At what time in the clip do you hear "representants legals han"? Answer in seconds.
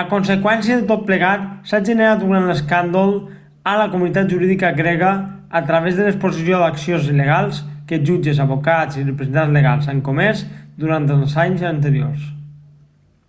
9.10-10.02